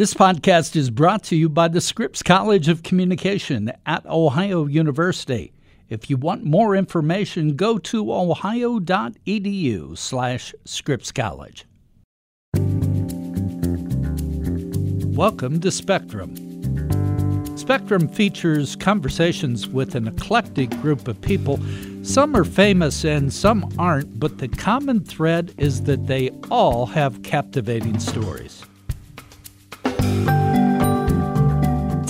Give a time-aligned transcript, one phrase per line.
[0.00, 5.52] This podcast is brought to you by the Scripps College of Communication at Ohio University.
[5.90, 11.66] If you want more information, go to ohio.edu slash Scripps College.
[15.14, 16.34] Welcome to Spectrum.
[17.58, 21.60] Spectrum features conversations with an eclectic group of people.
[22.04, 27.22] Some are famous and some aren't, but the common thread is that they all have
[27.22, 28.64] captivating stories.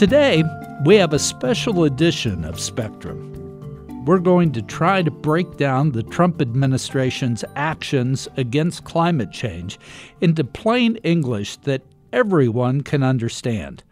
[0.00, 0.42] Today,
[0.86, 4.06] we have a special edition of Spectrum.
[4.06, 9.78] We're going to try to break down the Trump administration's actions against climate change
[10.22, 11.82] into plain English that
[12.14, 13.84] everyone can understand.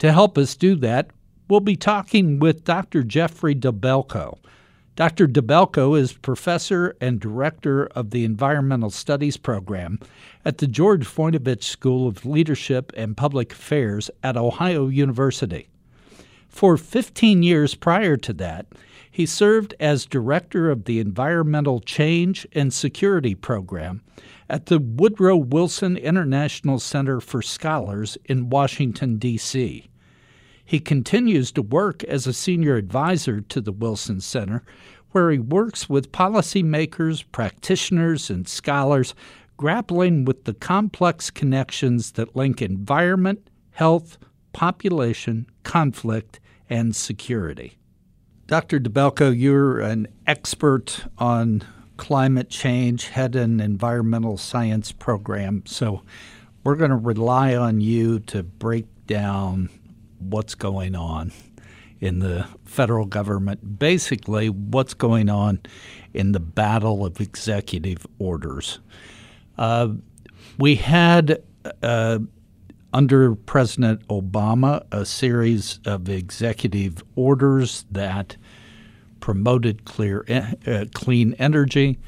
[0.00, 1.12] To help us do that,
[1.48, 3.02] we'll be talking with Dr.
[3.02, 4.36] Geoffrey Dabelko.
[4.98, 5.28] Dr.
[5.28, 10.00] Dabelko is professor and director of the Environmental Studies program
[10.44, 15.68] at the George Voinovich School of Leadership and Public Affairs at Ohio University.
[16.48, 18.66] For 15 years prior to that,
[19.08, 24.02] he served as director of the Environmental Change and Security Program
[24.50, 29.88] at the Woodrow Wilson International Center for Scholars in Washington, D.C.
[30.68, 34.62] He continues to work as a senior advisor to the Wilson Center,
[35.12, 39.14] where he works with policymakers, practitioners, and scholars
[39.56, 44.18] grappling with the complex connections that link environment, health,
[44.52, 47.78] population, conflict, and security.
[48.46, 48.78] Dr.
[48.78, 51.62] Dabelko, you're an expert on
[51.96, 55.62] climate change, head an environmental science program.
[55.64, 56.02] So
[56.62, 59.70] we're going to rely on you to break down
[60.18, 61.32] what's going on
[62.00, 65.60] in the federal government, basically, what's going on
[66.14, 68.78] in the battle of executive orders.
[69.56, 69.88] Uh,
[70.58, 71.42] we had
[71.82, 72.18] uh,
[72.92, 78.36] under President Obama a series of executive orders that
[79.20, 80.24] promoted clear,
[80.66, 81.98] uh, clean energy,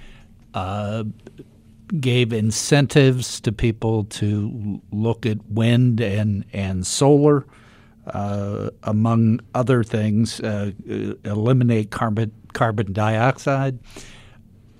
[0.55, 1.05] uh,
[1.99, 7.45] gave incentives to people to look at wind and, and solar,
[8.15, 10.73] uh, among other things, uh,
[11.25, 13.79] eliminate carbon, carbon dioxide.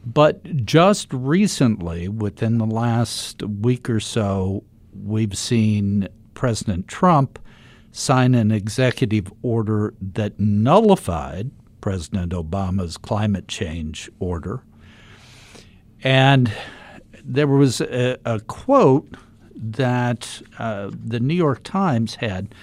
[0.05, 4.65] But just recently, within the last week or so,
[5.05, 7.39] we've seen President Trump
[7.93, 14.63] sign an executive order that nullified President Obama's climate change order.
[16.03, 16.53] And
[17.25, 19.15] there was a, a quote
[19.55, 22.55] that uh, the New York Times had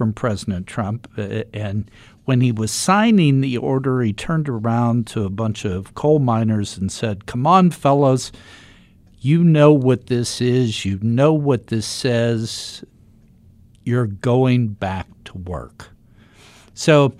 [0.00, 1.90] from President Trump, uh, and
[2.24, 6.78] when he was signing the order, he turned around to a bunch of coal miners
[6.78, 8.32] and said, Come on, fellows,
[9.18, 12.82] you know what this is, you know what this says,
[13.84, 15.90] you're going back to work.
[16.72, 17.12] So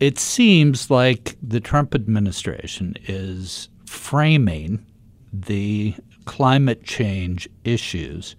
[0.00, 4.84] it seems like the Trump administration is framing
[5.32, 5.94] the
[6.24, 8.34] climate change issues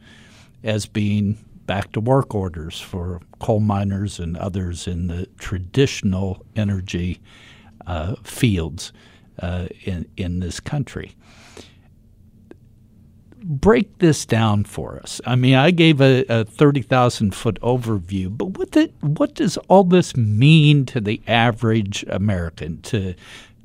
[0.65, 7.21] as being back to work orders for coal miners and others in the traditional energy
[7.87, 8.93] uh, fields
[9.39, 11.15] uh, in, in this country.
[13.43, 15.19] Break this down for us.
[15.25, 19.83] I mean, I gave a, a 30,000 foot overview, but what, the, what does all
[19.83, 23.15] this mean to the average American, to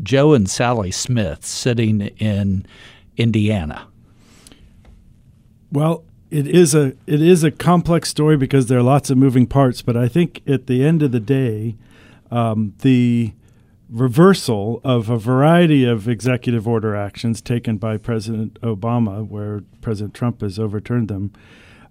[0.03, 2.65] Joe and Sally Smith sitting in
[3.19, 3.87] Indiana?
[5.71, 9.47] Well, it is a it is a complex story because there are lots of moving
[9.47, 9.83] parts.
[9.83, 11.77] But I think at the end of the day,
[12.31, 13.33] um, the
[13.89, 20.41] reversal of a variety of executive order actions taken by President Obama, where President Trump
[20.41, 21.33] has overturned them,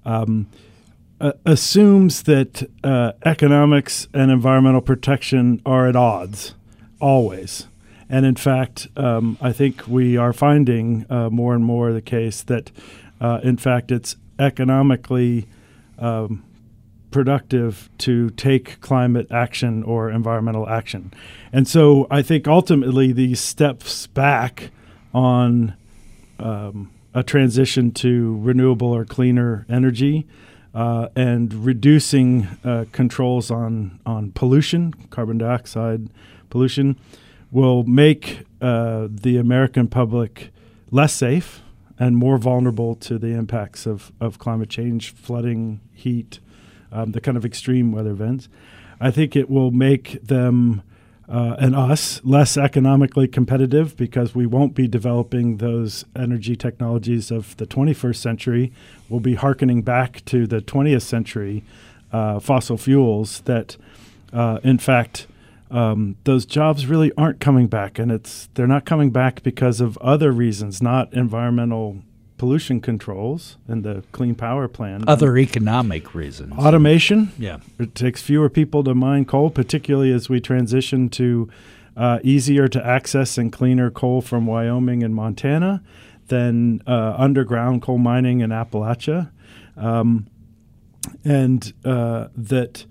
[0.04, 0.48] um,
[1.22, 6.54] uh, assumes that uh, economics and environmental protection are at odds
[7.00, 7.68] always.
[8.10, 12.44] And in fact, um, I think we are finding uh, more and more the case
[12.44, 12.72] that,
[13.20, 15.48] uh, in fact, it's economically
[16.00, 16.44] um,
[17.12, 21.14] productive to take climate action or environmental action.
[21.54, 24.70] And so I think ultimately these steps back
[25.14, 25.76] on
[26.40, 30.28] um, a transition to renewable or cleaner energy
[30.74, 36.10] uh, and reducing uh, controls on, on pollution, carbon dioxide
[36.50, 37.00] pollution,
[37.50, 40.52] will make uh, the American public
[40.92, 41.62] less safe
[41.98, 46.40] and more vulnerable to the impacts of, of climate change, flooding, heat,
[46.92, 48.50] um, the kind of extreme weather events.
[49.00, 50.82] I think it will make them
[51.28, 57.58] uh, and us less economically competitive because we won't be developing those energy technologies of
[57.58, 58.72] the 21st century.
[59.10, 61.64] We'll be hearkening back to the 20th century
[62.12, 63.76] uh, fossil fuels that,
[64.32, 65.28] uh, in fact,
[65.72, 69.98] um, those jobs really aren't coming back, and it's they're not coming back because of
[69.98, 72.02] other reasons, not environmental
[72.38, 75.04] pollution controls and the clean power plan.
[75.08, 76.54] Other economic reasons.
[76.58, 77.32] Automation.
[77.40, 77.60] Yeah.
[77.80, 81.50] It takes fewer people to mine coal, particularly as we transition to
[81.96, 85.82] uh, easier to access and cleaner coal from Wyoming and Montana
[86.28, 89.32] than uh, underground coal mining in Appalachia.
[89.78, 90.28] Um,
[91.24, 92.86] and uh, that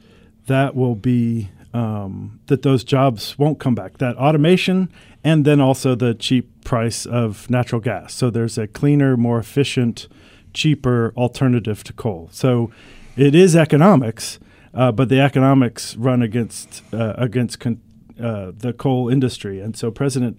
[0.47, 3.99] that will be um, that those jobs won't come back.
[3.99, 4.89] That automation
[5.25, 8.15] and then also the cheap price of natural gas.
[8.15, 10.07] So there's a cleaner, more efficient,
[10.53, 12.29] cheaper alternative to coal.
[12.31, 12.71] So
[13.17, 14.39] it is economics,
[14.73, 17.81] uh, but the economics run against uh, against con-
[18.23, 20.39] uh, the coal industry, and so President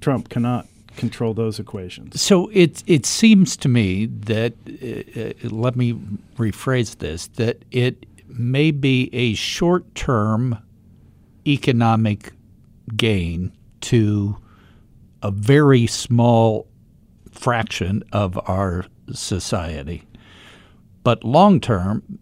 [0.00, 0.66] Trump cannot
[0.96, 2.20] control those equations.
[2.20, 5.94] So it it seems to me that uh, uh, let me
[6.36, 10.58] rephrase this that it may be a short term
[11.46, 12.32] economic
[12.96, 13.52] gain
[13.82, 14.36] to
[15.22, 16.66] a very small
[17.30, 20.04] fraction of our society.
[21.02, 22.18] But long term,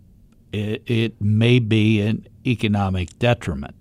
[0.53, 3.75] it, it, may be an economic detriment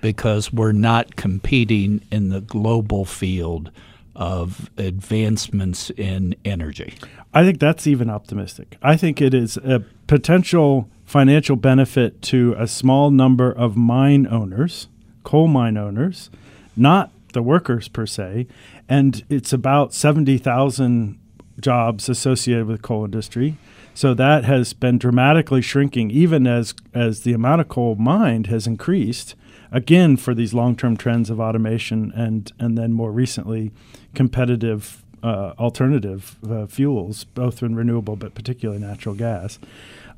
[0.00, 3.70] because we're not competing in the global field
[4.14, 6.94] of advancements in energy.
[7.34, 8.76] I think that's even optimistic.
[8.82, 14.88] I think it is a potential financial benefit to a small number of mine owners,
[15.24, 16.28] coal mine owners,
[16.76, 18.46] not the workers per se,
[18.90, 21.18] and it's about 70,000
[21.60, 23.56] jobs associated with coal industry.
[23.94, 28.66] So that has been dramatically shrinking even as as the amount of coal mined has
[28.66, 29.34] increased
[29.72, 33.72] again for these long-term trends of automation and and then more recently
[34.14, 39.58] competitive uh, alternative uh, fuels, both in renewable but particularly natural gas.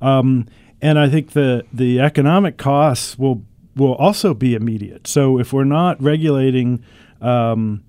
[0.03, 0.47] Um,
[0.83, 3.45] and I think the the economic costs will
[3.77, 5.07] will also be immediate.
[5.07, 6.83] So if we're not regulating
[7.21, 7.83] um,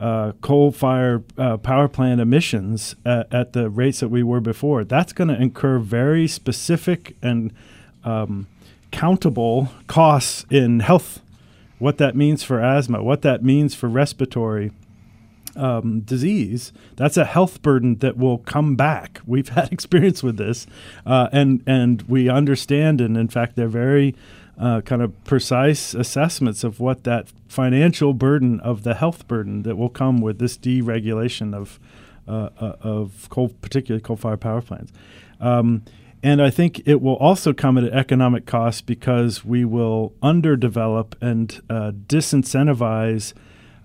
[0.00, 4.84] uh, coal fire uh, power plant emissions at, at, the rates that we were before,
[4.84, 7.52] that's going to incur very specific and
[8.04, 8.46] um,
[8.90, 11.20] countable costs in health.
[11.78, 14.72] What that means for asthma, what that means for respiratory
[15.58, 19.20] um, disease, that's a health burden that will come back.
[19.26, 20.66] We've had experience with this,
[21.04, 24.14] uh, and and we understand, and in fact, they're very
[24.58, 29.76] uh, kind of precise assessments of what that financial burden of the health burden that
[29.76, 31.78] will come with this deregulation of
[32.26, 34.92] uh, uh, of coal, particularly coal-fired power plants.
[35.40, 35.82] Um,
[36.22, 41.14] and I think it will also come at an economic cost because we will underdevelop
[41.20, 43.32] and uh, disincentivize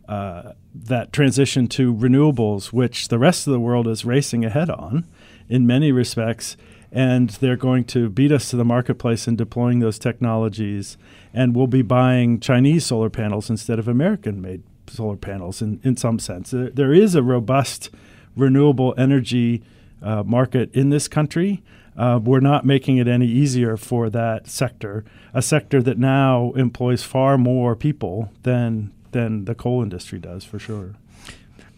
[0.07, 5.07] uh, that transition to renewables, which the rest of the world is racing ahead on
[5.47, 6.57] in many respects
[6.93, 10.95] and they're going to beat us to the marketplace in deploying those technologies.
[11.33, 15.97] And we'll be buying Chinese solar panels instead of American made solar panels in, in
[15.97, 16.51] some sense.
[16.51, 17.89] There, is a robust
[18.35, 19.63] renewable energy
[20.03, 21.63] uh, market in this country.
[21.97, 25.03] Uh, we're not making it any easier for that sector,
[25.33, 30.59] a sector that now employs far more people than than the coal industry does, for
[30.59, 30.95] sure.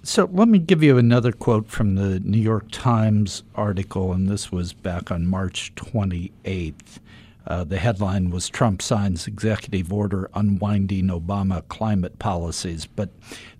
[0.03, 4.51] So let me give you another quote from the New York Times article, and this
[4.51, 6.99] was back on March 28th.
[7.47, 12.85] Uh, the headline was Trump signs executive order unwinding Obama climate policies.
[12.85, 13.09] But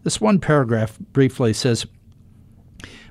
[0.04, 1.86] this one paragraph briefly says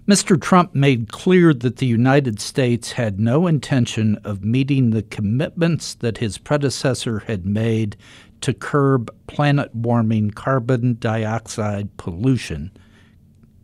[0.06, 0.40] Mr.
[0.40, 6.18] Trump made clear that the United States had no intention of meeting the commitments that
[6.18, 7.96] his predecessor had made
[8.44, 12.70] to curb planet warming carbon dioxide pollution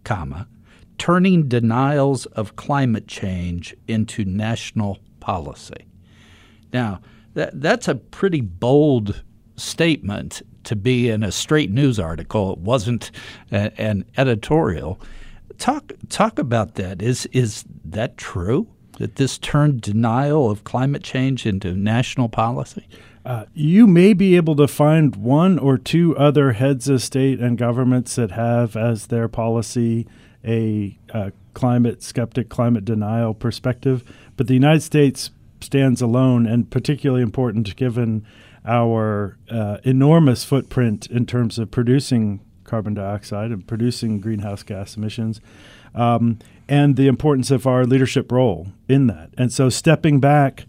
[0.05, 0.49] comma,
[0.97, 5.85] turning denials of climate change into national policy.
[6.73, 7.03] Now,
[7.35, 9.23] that, that's a pretty bold
[9.57, 12.55] statement to be in a straight news article.
[12.55, 13.11] It wasn't
[13.53, 14.99] a, an editorial.
[15.59, 17.03] Talk talk about that.
[17.03, 18.67] Is is that true?
[18.99, 22.87] That this turned denial of climate change into national policy?
[23.31, 27.57] Uh, you may be able to find one or two other heads of state and
[27.57, 30.05] governments that have as their policy
[30.45, 34.03] a uh, climate skeptic, climate denial perspective,
[34.37, 38.27] but the United States stands alone, and particularly important given
[38.65, 45.41] our uh, enormous footprint in terms of producing carbon dioxide and producing greenhouse gas emissions.
[45.95, 49.31] Um, and the importance of our leadership role in that.
[49.39, 50.67] And so, stepping back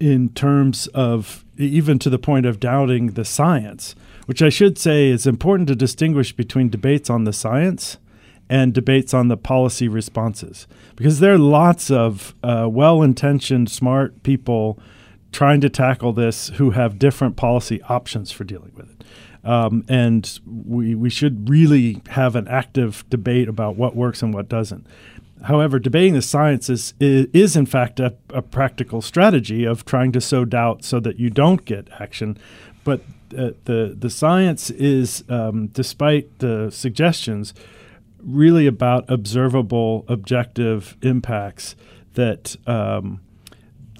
[0.00, 3.94] in terms of even to the point of doubting the science,
[4.26, 7.98] which I should say is important to distinguish between debates on the science
[8.48, 10.66] and debates on the policy responses.
[10.96, 14.78] Because there are lots of uh, well intentioned, smart people
[15.32, 19.04] trying to tackle this who have different policy options for dealing with it.
[19.44, 24.48] Um, and we, we should really have an active debate about what works and what
[24.48, 24.86] doesn't.
[25.44, 30.20] However, debating the science is, is, in fact, a, a, practical strategy of trying to
[30.20, 32.36] sow doubt so that you don't get action.
[32.84, 33.00] But
[33.36, 37.54] uh, the, the science is, um, despite the suggestions,
[38.18, 41.76] really about observable, objective impacts
[42.14, 43.20] that um,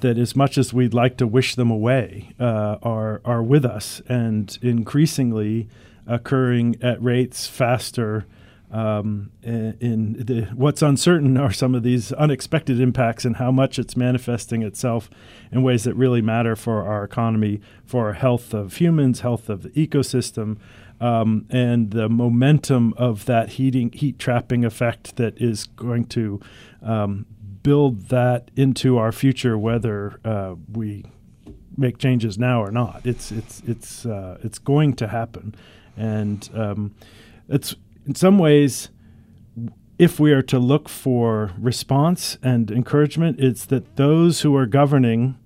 [0.01, 4.01] that as much as we'd like to wish them away, uh, are are with us
[4.09, 5.69] and increasingly
[6.07, 8.27] occurring at rates faster.
[8.71, 13.97] Um, in the, what's uncertain are some of these unexpected impacts and how much it's
[13.97, 15.09] manifesting itself
[15.51, 19.63] in ways that really matter for our economy, for our health of humans, health of
[19.63, 20.59] the ecosystem,
[21.01, 26.41] um, and the momentum of that heating heat trapping effect that is going to
[26.83, 27.25] um,
[27.63, 31.05] build that into our future, whether uh, we
[31.77, 33.03] make changes now or not.
[33.05, 35.55] It's it's it's uh, it's going to happen,
[35.97, 36.95] and um,
[37.49, 37.75] it's
[38.09, 38.89] in some ways.
[39.99, 45.37] If we are to look for response and encouragement, it's that those who are governing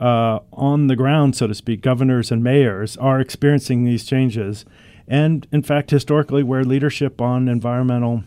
[0.00, 4.64] uh, on the ground, so to speak, governors and mayors are experiencing these changes.
[5.08, 8.22] And in fact, historically, where leadership on environmental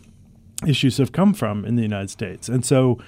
[0.67, 2.49] issues have come from in the United States.
[2.49, 2.99] And so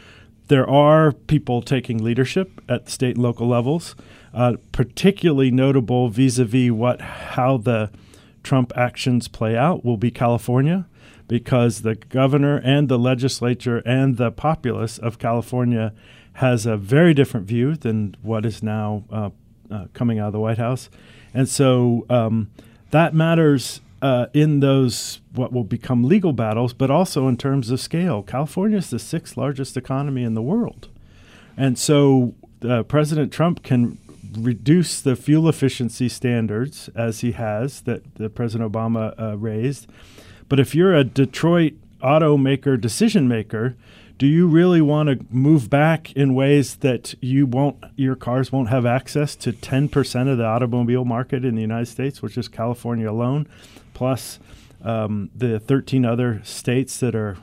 [0.48, 3.95] there are people taking leadership at state and local levels,
[4.34, 7.91] uh, particularly notable vis a vis what how the
[8.46, 10.88] Trump actions play out will be California
[11.28, 15.94] because the governor and the legislature and the populace of California
[16.34, 19.30] has a very different view than what is now uh,
[19.72, 20.90] uh, coming out of the White House.
[21.34, 22.52] And so um,
[22.92, 27.80] that matters uh, in those what will become legal battles, but also in terms of
[27.80, 28.22] scale.
[28.22, 30.90] California is the sixth largest economy in the world.
[31.58, 32.36] And so
[32.68, 33.98] uh, President Trump can
[34.38, 39.88] reduce the fuel efficiency standards as he has that, that President Obama uh, raised.
[40.48, 43.75] But if you're a Detroit automaker decision maker,
[44.18, 48.70] do you really want to move back in ways that you won't your cars won't
[48.70, 53.10] have access to 10% of the automobile market in the United States which is California
[53.12, 53.48] alone
[53.94, 54.39] plus
[54.84, 57.38] um, the 13 other states that are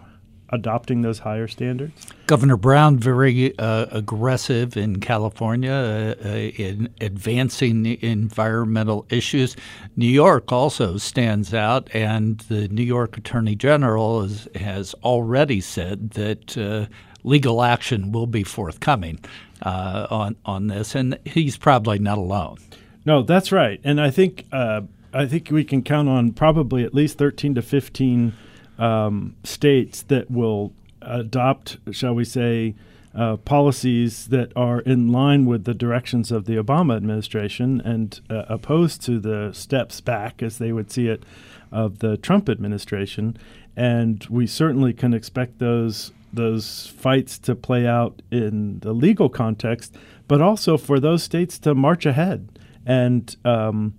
[0.52, 2.06] adopting those higher standards?
[2.26, 9.56] Governor Brown very uh, aggressive in California uh, uh, in advancing environmental issues.
[9.96, 16.10] New York also stands out, and the New York Attorney General is, has already said
[16.10, 16.86] that uh,
[17.24, 19.18] legal action will be forthcoming
[19.62, 22.58] uh, on on this, and he's probably not alone.
[23.04, 24.82] No, that's right, and I think uh,
[25.12, 28.34] I think we can count on probably at least thirteen to fifteen
[28.78, 32.74] um, states that will adopt, shall we say,
[33.14, 38.44] uh, policies that are in line with the directions of the Obama administration and uh,
[38.48, 41.22] opposed to the steps back, as they would see it,
[41.70, 43.36] of the Trump administration.
[43.76, 49.94] And we certainly can expect those those fights to play out in the legal context,
[50.28, 52.48] but also for those states to march ahead
[52.86, 53.92] and um,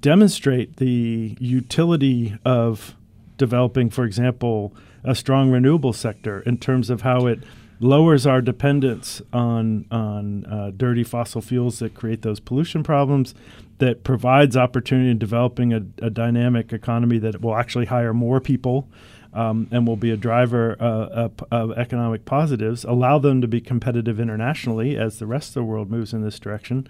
[0.00, 2.96] demonstrate the utility of
[3.36, 4.74] developing, for example,
[5.04, 7.40] a strong renewable sector in terms of how it
[7.78, 13.34] lowers our dependence on on uh, dirty fossil fuels that create those pollution problems,
[13.78, 18.88] that provides opportunity in developing a, a dynamic economy that will actually hire more people.
[19.34, 24.18] Um, and will be a driver uh, of economic positives, allow them to be competitive
[24.18, 26.88] internationally as the rest of the world moves in this direction.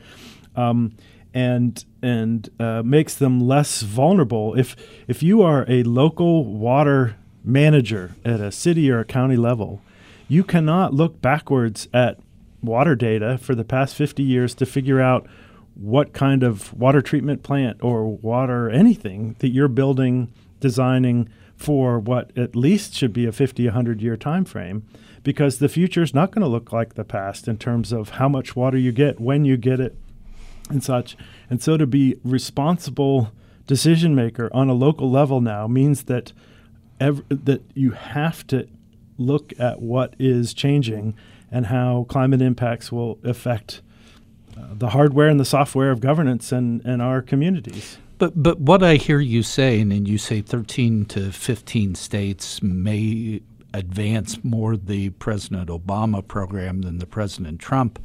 [0.54, 0.94] Um,
[1.36, 4.54] and and uh, makes them less vulnerable.
[4.54, 4.74] If
[5.06, 9.82] if you are a local water manager at a city or a county level,
[10.28, 12.18] you cannot look backwards at
[12.62, 15.26] water data for the past 50 years to figure out
[15.74, 22.36] what kind of water treatment plant or water anything that you're building, designing for what
[22.36, 24.86] at least should be a 50 100 year time frame
[25.22, 28.28] because the future is not going to look like the past in terms of how
[28.28, 29.96] much water you get, when you get it,
[30.68, 31.16] and such.
[31.48, 33.32] And so to be responsible
[33.66, 36.32] decision maker on a local level now means that
[37.00, 38.68] ev- that you have to
[39.18, 41.14] look at what is changing
[41.50, 43.80] and how climate impacts will affect
[44.56, 47.98] uh, the hardware and the software of governance and, and our communities.
[48.18, 53.42] But but what I hear you saying, and you say 13 to 15 states may
[53.74, 58.02] advance more the President Obama program than the President Trump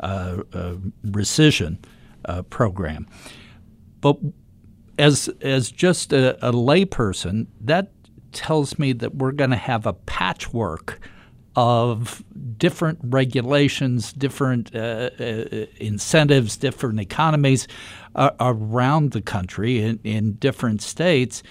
[0.00, 0.74] uh, uh,
[1.06, 1.78] rescission
[2.24, 3.06] uh, program.
[4.00, 4.18] But
[4.98, 7.90] as as just a, a layperson, that
[8.32, 11.00] tells me that we're going to have a patchwork
[11.56, 12.24] of
[12.58, 17.68] different regulations, different uh, uh, incentives, different economies
[18.16, 21.42] uh, around the country in, in different states.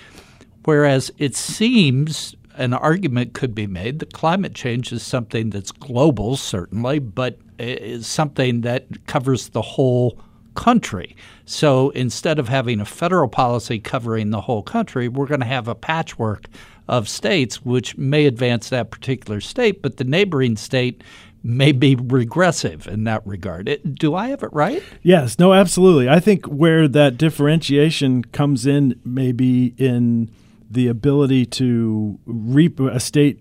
[0.65, 6.35] Whereas it seems an argument could be made that climate change is something that's global,
[6.35, 10.19] certainly, but is something that covers the whole
[10.55, 11.15] country.
[11.45, 15.67] So instead of having a federal policy covering the whole country, we're going to have
[15.67, 16.47] a patchwork
[16.87, 21.03] of states which may advance that particular state, but the neighboring state
[21.43, 23.67] may be regressive in that regard.
[23.67, 24.81] It, do I have it right?
[25.01, 26.07] Yes, no, absolutely.
[26.07, 30.31] I think where that differentiation comes in maybe in
[30.71, 33.39] the ability to reap a state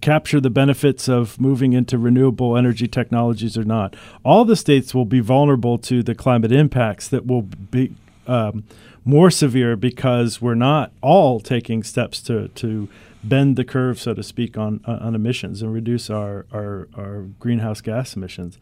[0.00, 3.96] capture the benefits of moving into renewable energy technologies or not.
[4.24, 7.94] All the states will be vulnerable to the climate impacts that will be
[8.26, 8.64] um,
[9.04, 12.88] more severe because we're not all taking steps to, to
[13.24, 17.80] bend the curve, so to speak, on, on emissions and reduce our, our, our greenhouse
[17.80, 18.58] gas emissions.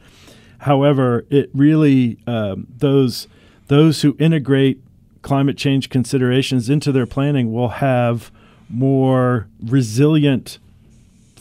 [0.60, 3.28] However, it really, um, those,
[3.66, 4.80] those who integrate
[5.22, 8.30] climate change considerations into their planning will have
[8.68, 10.58] more resilient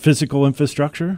[0.06, 1.18] physical infrastructure,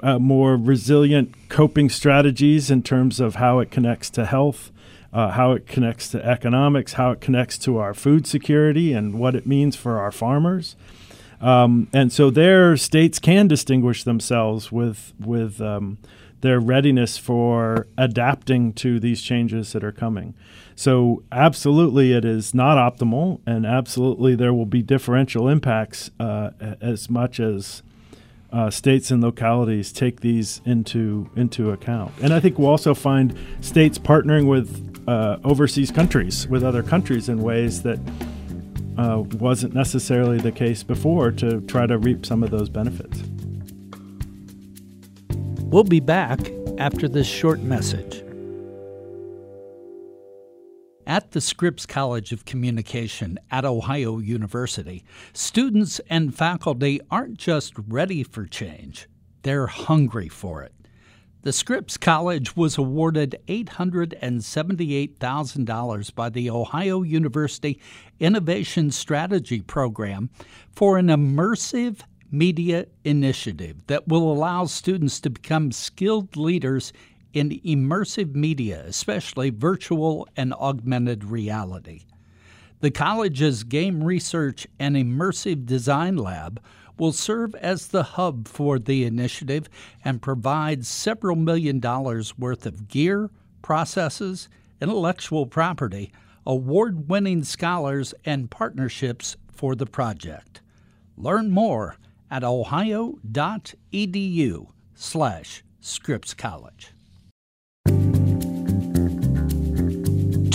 [0.00, 4.72] uh, more resilient coping strategies in terms of how it connects to health,
[5.12, 9.36] uh, how it connects to economics, how it connects to our food security, and what
[9.36, 10.74] it means for our farmers.
[11.40, 15.98] Um, and so their states can distinguish themselves with with um,
[16.44, 20.34] their readiness for adapting to these changes that are coming.
[20.76, 26.50] So, absolutely, it is not optimal, and absolutely, there will be differential impacts uh,
[26.82, 27.82] as much as
[28.52, 32.12] uh, states and localities take these into into account.
[32.20, 37.30] And I think we'll also find states partnering with uh, overseas countries, with other countries,
[37.30, 37.98] in ways that
[38.98, 43.22] uh, wasn't necessarily the case before to try to reap some of those benefits.
[45.74, 46.38] We'll be back
[46.78, 48.22] after this short message.
[51.04, 58.22] At the Scripps College of Communication at Ohio University, students and faculty aren't just ready
[58.22, 59.08] for change,
[59.42, 60.72] they're hungry for it.
[61.42, 67.80] The Scripps College was awarded $878,000 by the Ohio University
[68.20, 70.30] Innovation Strategy Program
[70.70, 72.02] for an immersive
[72.38, 76.92] media initiative that will allow students to become skilled leaders
[77.32, 82.02] in immersive media, especially virtual and augmented reality.
[82.80, 86.60] The college's Game Research and Immersive Design Lab
[86.98, 89.68] will serve as the hub for the initiative
[90.04, 93.30] and provide several million dollars worth of gear,
[93.62, 94.48] processes,
[94.80, 96.12] intellectual property,
[96.46, 100.60] award winning scholars, and partnerships for the project.
[101.16, 101.96] Learn more
[102.30, 103.18] at ohio.edu
[104.94, 106.94] slash Scripps College.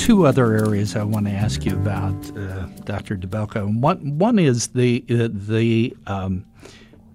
[0.09, 3.15] two other areas I want to ask you about, uh, Dr.
[3.15, 3.79] Dabelko.
[3.79, 6.45] One one is the uh, the um,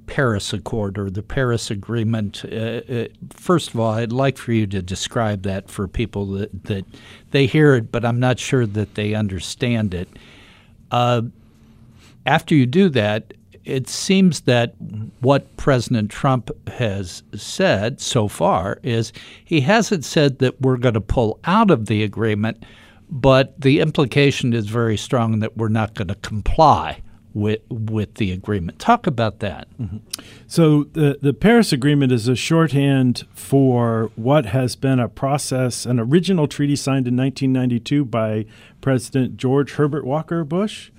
[0.07, 2.45] Paris Accord or the Paris Agreement.
[2.45, 6.65] Uh, uh, first of all, I'd like for you to describe that for people that,
[6.67, 6.85] that
[7.33, 10.09] they hear it, but I'm not sure that they understand it.
[10.93, 11.23] Uh,
[12.27, 14.75] after you do that, it seems that
[15.21, 19.13] what President Trump has said so far is
[19.45, 22.63] he hasn't said that we're going to pull out of the agreement,
[23.11, 27.01] but the implication is very strong that we're not going to comply
[27.33, 28.79] with with the agreement.
[28.79, 29.67] Talk about that.
[29.79, 29.99] Mm-hmm.
[30.47, 35.99] So the the Paris Agreement is a shorthand for what has been a process, an
[35.99, 38.47] original treaty signed in 1992 by
[38.81, 40.91] President George Herbert Walker Bush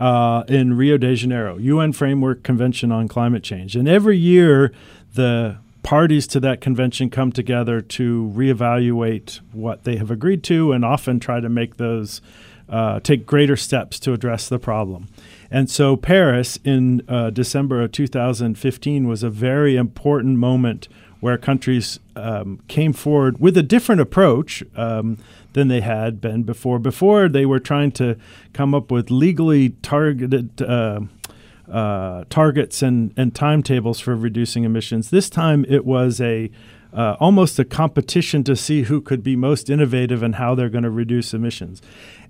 [0.00, 3.76] uh, in Rio de Janeiro, UN Framework Convention on Climate Change.
[3.76, 4.72] And every year,
[5.14, 10.84] the parties to that convention come together to reevaluate what they have agreed to and
[10.84, 12.20] often try to make those
[12.68, 15.06] uh, take greater steps to address the problem.
[15.50, 20.88] And so, Paris in uh, December of 2015 was a very important moment
[21.20, 25.18] where countries um, came forward with a different approach um,
[25.54, 26.78] than they had been before.
[26.78, 28.16] Before, they were trying to
[28.52, 30.60] come up with legally targeted.
[30.62, 31.00] Uh,
[31.66, 35.08] uh, targets and, and timetables for reducing emissions.
[35.08, 36.50] This time it was a
[36.92, 40.84] uh, almost a competition to see who could be most innovative and how they're going
[40.84, 41.82] to reduce emissions.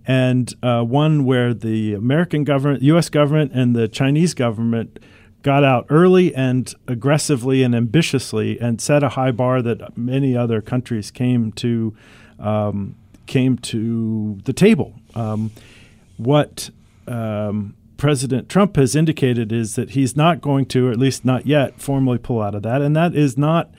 [0.06, 3.10] And uh, one where the American government, U.S.
[3.10, 4.98] government, and the Chinese government
[5.42, 10.62] got out early and aggressively and ambitiously and set a high bar that many other
[10.62, 11.94] countries came to
[12.38, 14.94] um, came to the table.
[15.14, 15.50] Um,
[16.16, 16.70] what
[17.06, 21.46] um, President Trump has indicated is that he's not going to, or at least not
[21.46, 22.82] yet, formally pull out of that.
[22.82, 23.70] And that is not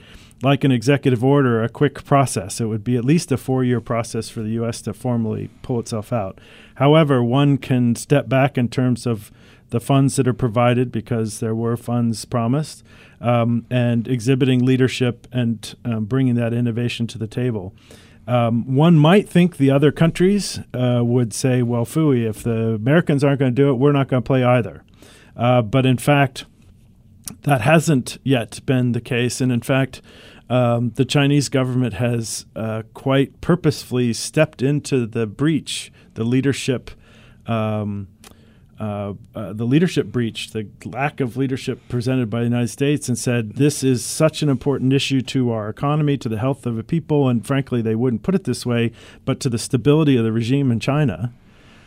[0.42, 2.60] like an executive order, a quick process.
[2.60, 4.82] It would be at least a four year process for the U.S.
[4.82, 6.40] to formally pull itself out.
[6.76, 9.30] However, one can step back in terms of
[9.70, 12.84] the funds that are provided because there were funds promised
[13.20, 17.74] um, and exhibiting leadership and um, bringing that innovation to the table.
[18.26, 23.22] Um, one might think the other countries uh, would say, well, fooey, if the Americans
[23.22, 24.82] aren't going to do it, we're not going to play either.
[25.36, 26.44] Uh, but in fact,
[27.42, 29.40] that hasn't yet been the case.
[29.40, 30.02] And in fact,
[30.48, 36.90] um, the Chinese government has uh, quite purposefully stepped into the breach, the leadership.
[37.46, 38.08] Um,
[38.78, 43.18] uh, uh, the leadership breach, the lack of leadership presented by the United States, and
[43.18, 46.84] said this is such an important issue to our economy, to the health of the
[46.84, 48.92] people, and frankly, they wouldn't put it this way,
[49.24, 51.32] but to the stability of the regime in China.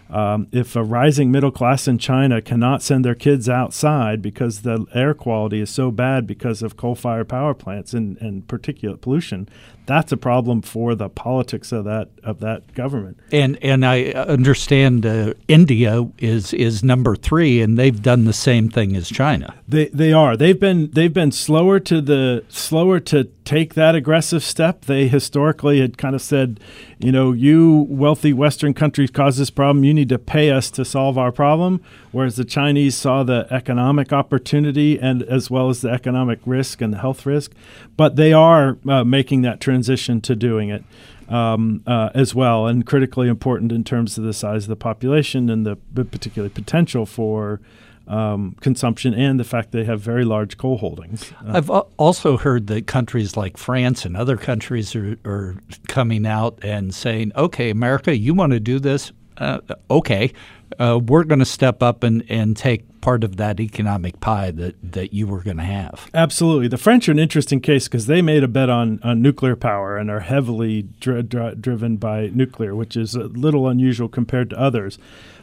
[0.09, 4.87] Um, if a rising middle class in China cannot send their kids outside because the
[4.93, 9.47] air quality is so bad because of coal fired power plants and, and particulate pollution,
[9.89, 13.17] that's a problem for the politics of that of that government.
[13.31, 18.69] And and I understand uh, India is is number three, and they've done the same
[18.69, 19.55] thing as China.
[19.67, 20.37] They they are.
[20.37, 24.85] They've been they've been slower to the slower to take that aggressive step.
[24.85, 26.59] They historically had kind of said,
[26.99, 29.83] you know, you wealthy Western countries cause this problem.
[29.83, 31.81] You need to pay us to solve our problem.
[32.11, 36.93] Whereas the Chinese saw the economic opportunity and as well as the economic risk and
[36.93, 37.51] the health risk.
[37.97, 39.78] But they are uh, making that transition
[40.21, 40.83] to doing it.
[41.27, 45.47] Um, uh, as well, and critically important in terms of the size of the population
[45.47, 47.61] and the, the particular potential for
[48.09, 51.31] um, consumption and the fact they have very large coal holdings.
[51.45, 55.55] Uh, I've also heard that countries like France and other countries are, are
[55.87, 59.11] coming out and saying, okay, America, you want to do this?
[59.37, 60.33] Uh, okay,
[60.79, 64.75] uh, we're going to step up and, and take part of that economic pie that,
[64.81, 66.09] that you were going to have.
[66.13, 66.67] Absolutely.
[66.67, 69.97] The French are an interesting case because they made a bet on, on nuclear power
[69.97, 74.59] and are heavily dr- dr- driven by nuclear, which is a little unusual compared to
[74.59, 74.97] others.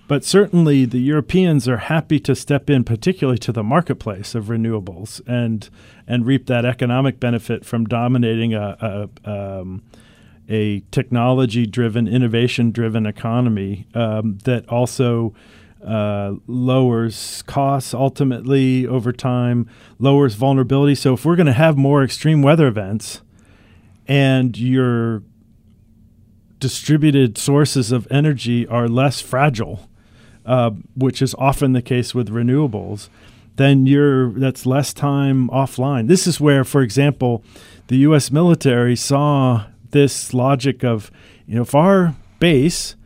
[0.08, 5.20] But certainly the Europeans are happy to step in, particularly to the marketplace of renewables
[5.26, 5.68] and
[6.06, 9.82] and reap that economic benefit from dominating a, a, um,
[10.48, 15.34] a technology driven, innovation driven economy um, that also
[15.86, 19.68] uh, lowers costs ultimately over time,
[19.98, 20.96] lowers vulnerability.
[20.96, 23.22] So if we're going to have more extreme weather events
[24.08, 25.22] and your
[26.58, 29.88] distributed sources of energy are less fragile,
[30.44, 33.08] uh, which is often the case with renewables,
[33.54, 36.08] then you're that's less time offline.
[36.08, 37.44] This is where, for example,
[37.86, 38.30] the U.S.
[38.30, 41.10] military saw this logic of,
[41.46, 42.96] you know, if our base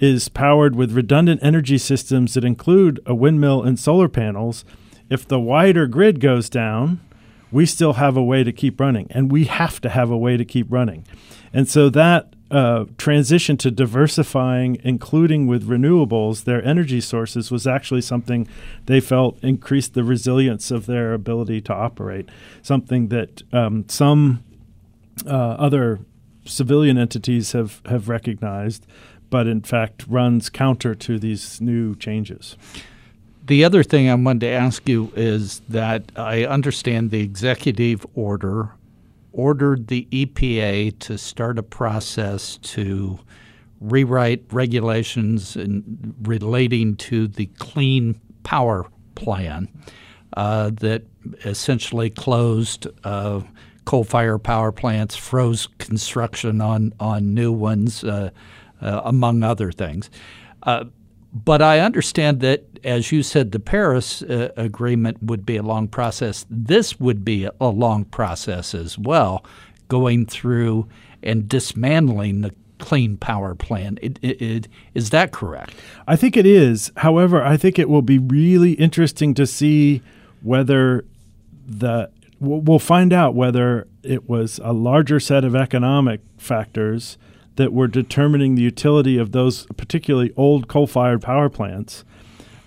[0.00, 4.64] is powered with redundant energy systems that include a windmill and solar panels,
[5.08, 7.00] if the wider grid goes down,
[7.52, 10.36] we still have a way to keep running, and we have to have a way
[10.36, 11.06] to keep running.
[11.52, 18.00] And so that uh, transition to diversifying, including with renewables, their energy sources was actually
[18.00, 18.48] something
[18.86, 22.28] they felt increased the resilience of their ability to operate.
[22.62, 24.44] Something that um, some
[25.26, 26.00] uh, other
[26.44, 28.86] civilian entities have, have recognized,
[29.34, 32.56] but in fact runs counter to these new changes.
[33.44, 38.70] The other thing I wanted to ask you is that I understand the executive order
[39.32, 43.18] ordered the EPA to start a process to
[43.80, 49.66] rewrite regulations in, relating to the Clean Power Plan
[50.36, 51.02] uh, that
[51.44, 53.40] essentially closed uh,
[53.84, 58.30] coal fire power plants, froze construction on, on new ones, uh,
[58.84, 60.10] uh among other things.
[60.62, 60.84] Uh,
[61.34, 65.88] but I understand that, as you said, the Paris uh, Agreement would be a long
[65.88, 66.46] process.
[66.48, 69.44] This would be a long process as well,
[69.88, 70.88] going through
[71.24, 73.98] and dismantling the clean power plan.
[74.00, 75.74] It, it, it, is that correct?
[76.06, 76.92] I think it is.
[76.98, 80.02] However, I think it will be really interesting to see
[80.42, 81.04] whether
[81.66, 87.16] the we'll find out whether it was a larger set of economic factors
[87.56, 92.04] that were determining the utility of those particularly old coal-fired power plants,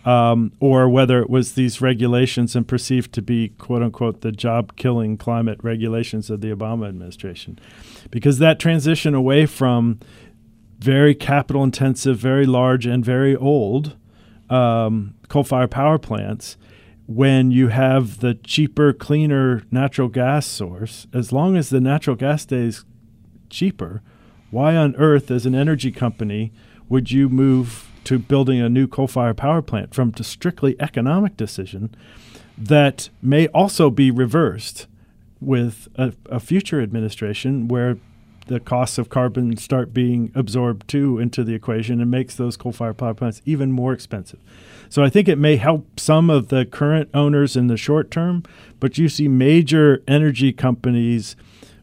[0.06, 5.18] um, or whether it was these regulations and perceived to be "quote unquote" the job-killing
[5.18, 7.60] climate regulations of the Obama administration,
[8.10, 10.00] because that transition away from
[10.80, 13.98] very capital-intensive, very large, and very old
[14.50, 16.56] um, coal-fired power plants
[17.08, 22.44] when you have the cheaper, cleaner natural gas source, as long as the natural gas
[22.44, 22.86] stays
[23.50, 24.02] cheaper,
[24.50, 26.52] why on earth, as an energy company,
[26.90, 31.36] would you move to building a new coal fired power plant from a strictly economic
[31.36, 31.94] decision
[32.58, 34.88] that may also be reversed
[35.42, 37.98] with a, a future administration where
[38.48, 42.72] the costs of carbon start being absorbed too into the equation and makes those coal
[42.72, 44.40] fired power plants even more expensive.
[44.90, 48.44] So I think it may help some of the current owners in the short term,
[48.80, 51.36] but you see major energy companies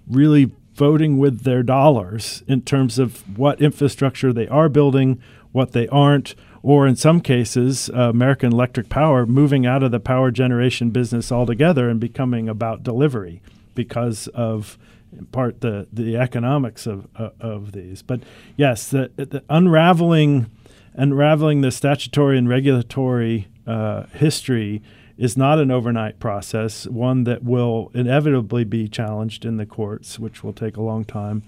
[0.09, 5.21] really voting with their dollars in terms of what infrastructure they are building,
[5.53, 10.01] what they aren't, or in some cases, uh, American Electric Power moving out of the
[10.01, 13.43] power generation business altogether and becoming about delivery
[13.75, 14.79] because of
[15.17, 18.03] in part the the economics of uh, of these.
[18.03, 18.23] But
[18.57, 20.51] yes, the, the, unraveling
[20.95, 24.83] unraveling the statutory and regulatory uh, history
[25.16, 26.87] is not an overnight process.
[26.87, 31.42] One that will inevitably be challenged in the courts, which will take a long time.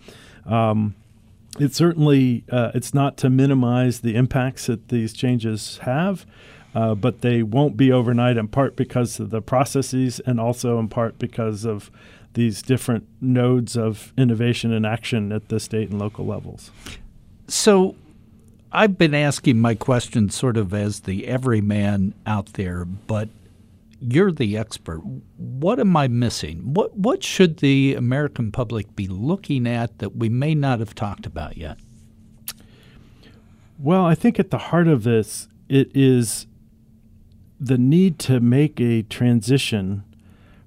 [0.44, 0.94] Um,
[1.58, 6.26] it certainly uh, it's not to minimize the impacts that these changes have.
[6.74, 10.88] Uh, but they won't be overnight in part because of the processes and also in
[10.88, 11.90] part because of
[12.34, 16.70] these different nodes of innovation and action at the state and local levels.
[17.48, 17.96] So
[18.70, 23.30] I've been asking my question sort of as the everyman out there, but
[24.00, 25.00] you're the expert.
[25.36, 26.74] What am I missing?
[26.74, 31.26] What what should the American public be looking at that we may not have talked
[31.26, 31.78] about yet?
[33.78, 36.46] Well, I think at the heart of this it is
[37.58, 40.04] the need to make a transition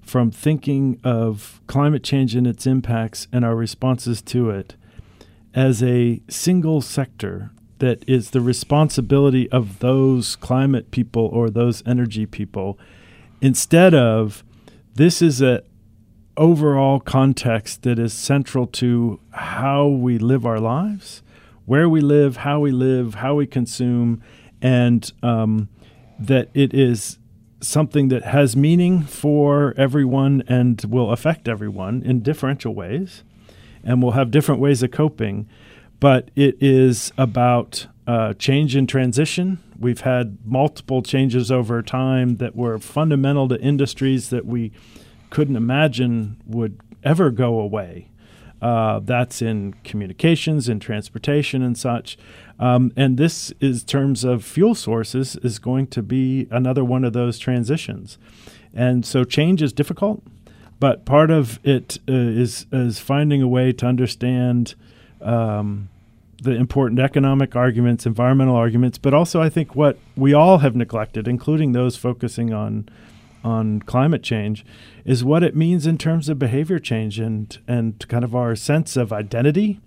[0.00, 4.74] from thinking of climate change and its impacts and our responses to it
[5.54, 12.26] as a single sector that is the responsibility of those climate people or those energy
[12.26, 12.78] people
[13.40, 14.44] instead of
[14.94, 15.62] this is a
[16.36, 21.22] overall context that is central to how we live our lives
[21.66, 24.22] where we live how we live how we consume
[24.62, 25.68] and um,
[26.18, 27.18] that it is
[27.60, 33.22] something that has meaning for everyone and will affect everyone in differential ways
[33.84, 35.48] and will have different ways of coping.
[35.98, 39.58] But it is about uh, change and transition.
[39.80, 44.72] We've had multiple changes over time that were fundamental to industries that we
[45.30, 48.08] couldn't imagine would ever go away.
[48.60, 52.18] Uh, that's in communications and transportation and such.
[52.58, 57.14] Um, and this is terms of fuel sources is going to be another one of
[57.14, 58.18] those transitions.
[58.74, 60.22] And so change is difficult,
[60.78, 64.74] but part of it uh, is is finding a way to understand
[65.22, 65.88] um,
[66.42, 71.28] the important economic arguments, environmental arguments, but also I think what we all have neglected,
[71.28, 72.88] including those focusing on
[73.42, 74.66] on climate change,
[75.06, 78.96] is what it means in terms of behavior change and and kind of our sense
[78.96, 79.80] of identity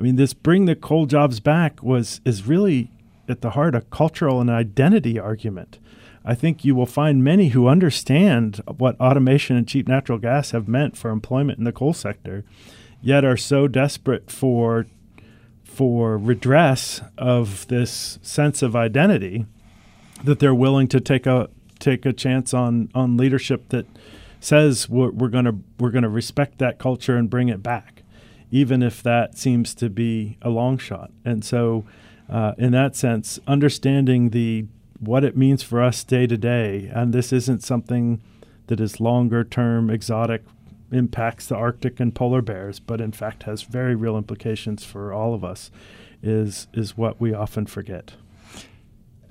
[0.00, 2.90] I mean, this bring the coal jobs back was is really
[3.28, 5.78] at the heart a cultural and identity argument.
[6.24, 10.66] I think you will find many who understand what automation and cheap natural gas have
[10.66, 12.44] meant for employment in the coal sector,
[13.02, 14.86] yet are so desperate for
[15.72, 19.46] for redress of this sense of identity
[20.24, 23.86] that they're willing to take a take a chance on on leadership that
[24.40, 28.00] says we're, we're going to we're going to respect that culture and bring it back
[28.50, 31.10] even if that seems to be a long shot.
[31.24, 31.84] And so,
[32.28, 34.66] uh, in that sense, understanding the
[34.98, 38.20] what it means for us day to day, and this isn't something
[38.66, 40.44] that is longer term, exotic,
[40.92, 45.34] impacts the Arctic and polar bears, but in fact has very real implications for all
[45.34, 45.70] of us,
[46.22, 48.12] is is what we often forget.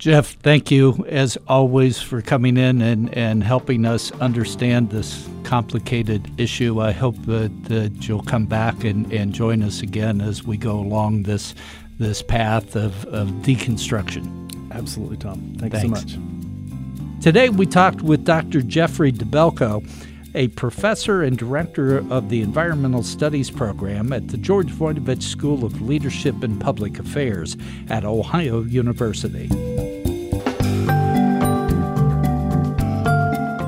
[0.00, 6.26] Jeff, thank you as always for coming in and, and helping us understand this complicated
[6.40, 6.80] issue.
[6.80, 10.78] I hope that, that you'll come back and, and join us again as we go
[10.78, 11.54] along this
[11.98, 14.70] this path of, of deconstruction.
[14.72, 15.54] Absolutely, Tom.
[15.58, 16.12] Thanks, Thanks.
[16.12, 17.22] so much.
[17.22, 18.62] Today we talked with Dr.
[18.62, 19.86] Geoffrey Dabelko
[20.34, 25.82] a professor and director of the Environmental Studies program at the George Voinovich School of
[25.82, 27.56] Leadership and Public Affairs
[27.88, 29.48] at Ohio University.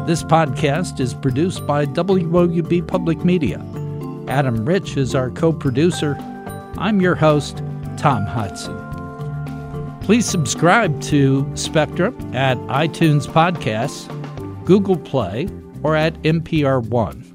[0.07, 3.59] This podcast is produced by WOUB Public Media.
[4.29, 6.16] Adam Rich is our co producer.
[6.77, 7.59] I'm your host,
[7.96, 8.79] Tom Hodson.
[10.01, 14.09] Please subscribe to Spectrum at iTunes Podcasts,
[14.64, 15.48] Google Play,
[15.83, 17.29] or at NPR One.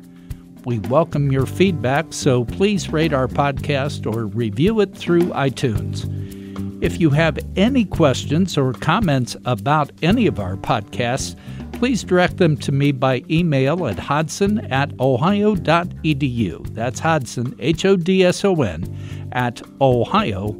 [0.65, 6.13] We welcome your feedback, so please rate our podcast or review it through iTunes.
[6.83, 11.35] If you have any questions or comments about any of our podcasts,
[11.71, 16.73] please direct them to me by email at hodson at ohio.edu.
[16.73, 18.83] That's Hodson, H O D S O N,
[19.31, 20.57] at ohio.edu.